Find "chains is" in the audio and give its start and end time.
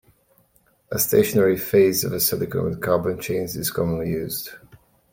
3.19-3.69